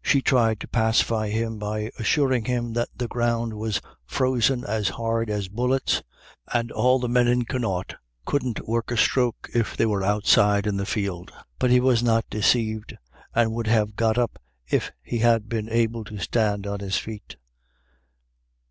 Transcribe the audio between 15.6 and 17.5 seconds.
able to stand on his feet.